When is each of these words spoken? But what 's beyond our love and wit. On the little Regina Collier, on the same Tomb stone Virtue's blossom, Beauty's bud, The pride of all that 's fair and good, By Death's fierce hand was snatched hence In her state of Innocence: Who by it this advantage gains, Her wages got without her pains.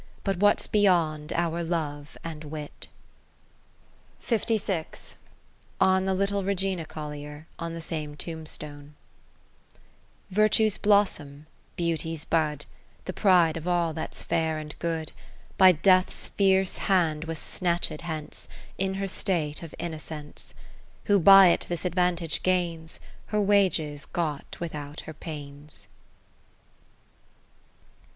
But 0.23 0.37
what 0.37 0.59
's 0.59 0.65
beyond 0.65 1.31
our 1.33 1.63
love 1.63 2.17
and 2.23 2.45
wit. 2.45 2.87
On 5.79 6.05
the 6.07 6.13
little 6.15 6.43
Regina 6.43 6.85
Collier, 6.85 7.45
on 7.59 7.73
the 7.75 7.81
same 7.81 8.15
Tomb 8.17 8.47
stone 8.47 8.95
Virtue's 10.31 10.79
blossom, 10.79 11.45
Beauty's 11.75 12.25
bud, 12.25 12.65
The 13.05 13.13
pride 13.13 13.55
of 13.55 13.67
all 13.67 13.93
that 13.93 14.15
's 14.15 14.23
fair 14.23 14.57
and 14.57 14.73
good, 14.79 15.11
By 15.59 15.71
Death's 15.71 16.25
fierce 16.29 16.79
hand 16.89 17.25
was 17.25 17.37
snatched 17.37 18.01
hence 18.01 18.47
In 18.79 18.95
her 18.95 19.07
state 19.07 19.61
of 19.61 19.75
Innocence: 19.77 20.55
Who 21.03 21.19
by 21.19 21.49
it 21.49 21.67
this 21.69 21.85
advantage 21.85 22.41
gains, 22.41 22.99
Her 23.27 23.39
wages 23.39 24.07
got 24.07 24.59
without 24.59 25.01
her 25.01 25.13
pains. 25.13 25.87